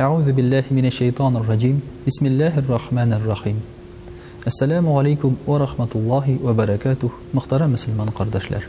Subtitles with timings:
[0.00, 1.82] Аузу биллахи минаш шайтанир раджим.
[2.06, 3.60] Бисмиллахир рахманир рахим.
[4.46, 7.12] Ассаламу алейкум у рахматуллахи у баракатух.
[7.32, 8.64] Мөхтарам муslüman кардашлар.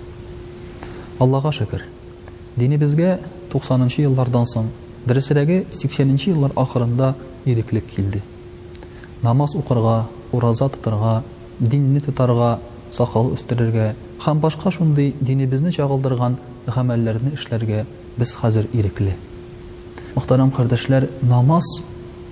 [1.20, 1.84] Аллаһа шүкёр.
[2.58, 3.20] Дини безгә
[3.54, 4.66] 90-нчы еллардан соң,
[5.06, 8.22] дирәслеге 80-нчы еллар ахырында ириклеп килде.
[9.22, 11.24] Намаз укырга, ураза тоттырга,
[11.60, 12.60] динне татарга,
[12.92, 16.36] сакал өстерлергә, һәм башка шундый дине безне чагылдырган
[16.68, 17.86] яһәмәлләрне эшләргә
[18.18, 19.16] без хәзер ирикледык
[20.16, 21.68] махтарам xəəшə намаз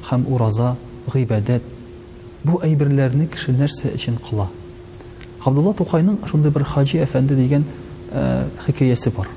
[0.09, 0.75] хəм ураза
[1.13, 1.61] ғиibəəт
[2.45, 4.47] bu әйберəе кеше нәрсе эчен қыла.
[5.39, 7.63] Хаадулла тухаййның шунда бір хаji əфәнген
[8.65, 9.27] хкеәsi бар.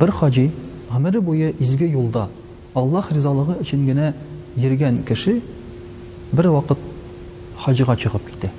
[0.00, 0.50] Бір хаji
[0.92, 2.28] Әәміе буы изге юлда
[2.74, 4.12] Алла ризалығы эченгенә
[4.56, 5.40] ерген кеше
[6.32, 6.50] бір
[7.62, 8.50] хаjiға чығып китә.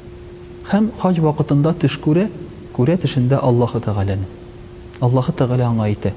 [0.72, 2.30] Хәм хаж вақытында төш күре
[2.76, 4.26] күрә төшінə Алы тəғəəне.
[5.02, 6.14] Алы тәғəлә аңа тә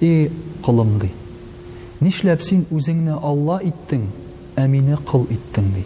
[0.00, 0.30] Э
[0.64, 1.10] қылымды
[2.00, 4.06] нишләп син үзеңне алла иттең,
[4.56, 5.82] ә мине кыл иттең ди.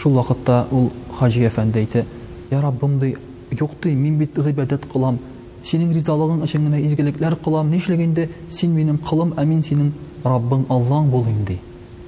[0.00, 2.04] Шул вакытта ул хаҗи әфәнде әйтә:
[2.50, 3.16] "Я Раббым ди,
[3.50, 5.18] юк мин бит гыйбадат кылам,
[5.62, 9.92] синең ризалыгың өчен генә изгелекләр кылам, нишләп инде син минем кылым, ә мин синең
[10.24, 11.58] Раббың Аллаң булыйм ди."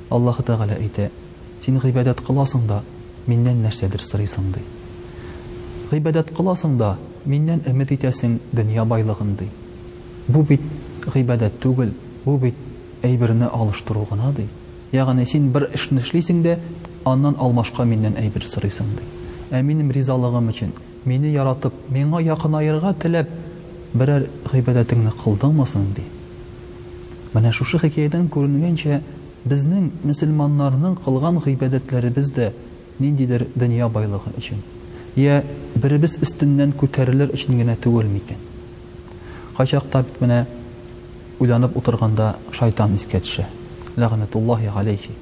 [0.08, 1.10] Аллаһ Тәгалә әйтә:
[1.60, 2.80] "Син гыйбадат кыласың да,
[3.26, 4.60] миннән нәрсәдер сорыйсың ди.
[5.90, 9.48] Гыйбадат кыласың да, миннән өмет итәсең дөнья байлыгын ди.
[10.28, 10.60] Бу бит
[11.14, 11.90] гыйбадат түгел,
[12.24, 12.54] бу бит
[13.02, 14.46] әйберне алыштыру гына ди.
[14.92, 16.58] Ягъни син бер эшне эшлисең дә,
[17.04, 19.06] аннан алмашка миннән әйбер сырысың ди.
[19.50, 20.72] Ә минем ризалыгым өчен,
[21.04, 23.30] мине яратып, миңа якын теләп тилеп,
[23.94, 26.02] берәр гыйбадәтеңне кылдыңмасың ди.
[27.34, 29.00] Менә шушы хикәядән күренгәнчә,
[29.44, 32.52] безнең мусламаннарның кылган гыйбадәтләре дә
[33.00, 34.60] ниндидер дөнья байлыгы өчен.
[35.16, 35.42] Йә,
[35.74, 38.36] бер без истиннән күтәрелер өчен генә түгел микән?
[39.56, 40.46] Хачакта бит менә
[41.42, 42.26] уйланып утырганда
[42.56, 43.44] шайтан иске түсе
[44.00, 45.14] ләғнатуллахи ғалейхи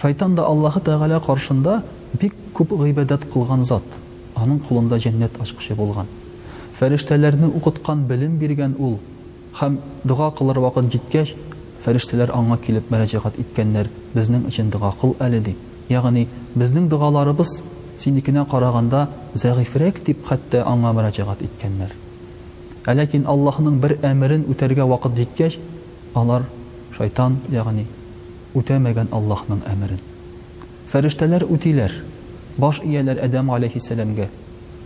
[0.00, 1.78] шайтан да аллаһы тағала қаршында
[2.20, 3.96] бик күп ғибадат қылған зат
[4.42, 6.10] аның қолында жәннәт ашқышы болған
[6.80, 8.98] фәрештәләрне уқытқан білім биргән ул
[9.62, 9.78] һәм
[10.12, 11.32] дұға қылыр вақыт жеткәш
[11.86, 16.26] фәрештәләр аңа килеп мәрәжәғәт иткәннәр безнең өчен дұға қыл әле дип яғни
[16.56, 17.56] безнең дұғаларыбыз
[18.04, 19.06] синекенә қарағанда
[19.44, 21.98] зәғиферәк дип хәтта аңа мәрәжәғәт иткәннәр
[22.88, 25.58] Әләкин ләкин аллаһның бер әмерен үтәргә вакыт җиткәч
[26.16, 26.46] алар
[26.96, 27.84] шайтан яғни,
[28.56, 30.00] үтәмәгән аллаһның әмерен
[30.88, 31.92] фәрештәләр үтиләр
[32.58, 34.28] баш ияләр адәм алейхиссәләмгә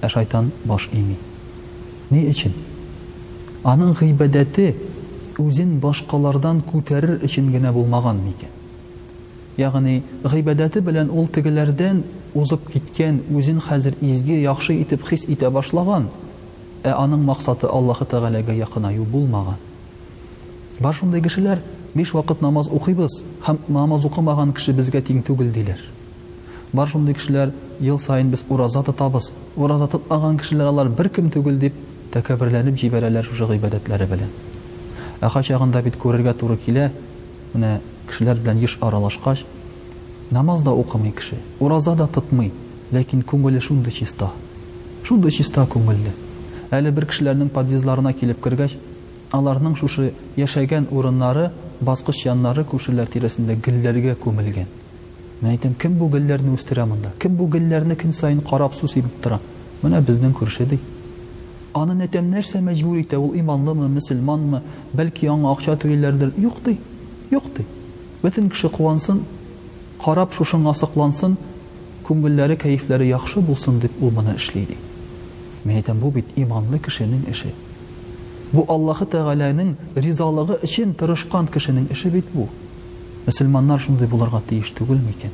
[0.04, 1.14] ә шайтан баш ими
[2.10, 2.56] ни өчен
[3.62, 4.72] аның ғибәдәте
[5.46, 8.58] үзен башқалардан күтәрер өчен генә болмаған микән
[9.62, 10.00] ягъни
[10.34, 12.02] ғибәдәте белән ул тегеләрдән
[12.34, 16.10] узып киткән үзен хәзер изге яхшы итеп хис итә башлаган
[16.84, 19.56] ә аның мақсаты Аллаһы Тәгаләгә якынаю булмаган.
[20.80, 21.58] бар шундый кешеләр
[21.94, 25.78] биш вакыт намаз укыйбыз, һәм намаз укымаган кеше безгә тиң түгел диләр.
[26.72, 31.58] бар шундый кешеләр ел сайын без ураза тотабыз, ураза тотмаган кешеләр алар бер кем түгел
[31.58, 31.72] дип
[32.12, 34.28] тәкәбирләнеп җибәрәләр шу гыйбадәтләре белән.
[35.20, 36.90] Аха чагында бит күрергә туры килә,
[37.54, 37.80] менә
[38.10, 39.44] кешеләр белән еш аралашкач
[40.30, 42.52] намаз да укымый кеше, ураза да тотмый,
[42.92, 44.28] ләкин күңеле шундый чиста.
[45.04, 46.12] Шундый чиста күңелле
[46.74, 48.74] әлі бір кішіләрнең подъездларына килеп кергәч
[49.36, 50.08] аларның шушы
[50.40, 51.44] яшәгән урыннары
[51.86, 54.66] баскыч яннары күшеләр тирәсендә гөлләргә күмелгән
[55.42, 59.20] мен әйтәм кем бу гөлләрне үстерә монда кем бу гөлләрне көн сайын карап су сибеп
[59.22, 59.38] тора
[59.82, 60.78] менә безнең күрше ди
[61.78, 64.62] аны нәтәм нәрсә мәҗбүр итә ул иманлымы мөсөлманмы
[64.98, 66.78] бәлки аңа акча түләләрдер юк ди
[67.34, 67.66] юк ди
[68.22, 69.22] бөтен кеше куансын
[70.04, 71.36] карап шушыңа сыкланын
[72.06, 74.78] күңелләре кәефләре яхшы булсын дип ул моны эшлей ди
[75.64, 77.50] Мин әйтәм, бу бит иманлы кешенең эше.
[78.52, 82.48] Бу Аллаһ Тәгаләнең ризалыгы өчен тырышкан кешенең эше бит бу.
[83.24, 85.30] Мөселманнар шундый буларга тиеш түгел микән?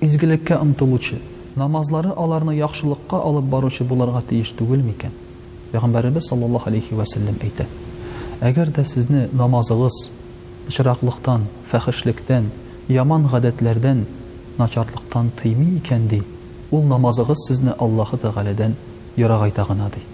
[0.00, 1.18] Изгелеккә амтылучы,
[1.60, 5.12] намазлары аларны яхшылыкка алып баручы буларга тиеш түгел микән?
[5.72, 7.66] Пайгамбарыбыз саллаллаһу алейхи ва саллям әйтә.
[8.40, 10.06] Әгәр дә сезне намазыгыз
[10.72, 12.48] шырақлыктан, фахишлектан,
[12.88, 14.06] яман гадәтләрдән,
[14.56, 16.08] начарлыктан тыймый икән
[16.72, 18.74] ул намазыгыз сезне Аллаһ Тәгаләдән
[19.20, 20.04] ерақ айта ғына дей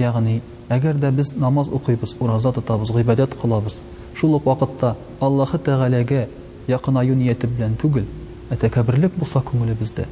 [0.00, 0.40] яғни
[0.72, 3.78] әгер дә біз намаз оқыйбыз ораза тотабыз ғибадат қылабыз
[4.16, 6.22] шул ук вакытта аллаһы тәғәләгә
[6.68, 8.06] якынаю ниәте белән түгел
[8.50, 10.06] ә тәкәбберлек булса күңелебездә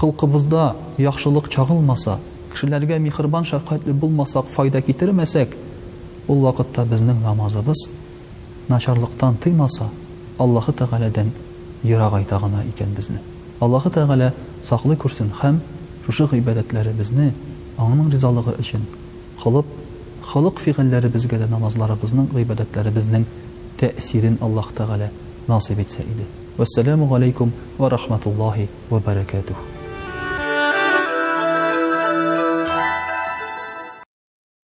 [0.00, 2.18] халкыбызда яхшылык чагылмаса
[2.54, 5.52] кешеләргә михырбан шәфкатьле булмасак файда китермәсәк
[6.28, 7.88] ул вакытта безнең намазыбыз
[8.68, 9.88] начарлыктан тыймаса
[10.38, 11.30] аллаһы тәғәләдән
[11.82, 13.20] ерак айта ғына икән безне
[13.60, 14.32] аллаһы тәғәлә
[14.64, 15.60] саклый күрсен һәм
[16.04, 17.26] Шушы ғибәдәтләре безне
[17.86, 18.84] аңның ризалығы өчен
[19.42, 19.66] кылып
[20.30, 23.26] халык фиғәлләре дә намазларыбызның, ғибәдәтләре безнең
[23.82, 25.10] тәэсирен Аллаһ Тәгалә
[25.48, 26.24] насип итсә иде.
[26.56, 29.79] Вассаламу алейкум ва рахматуллаһи ва баракатуһ.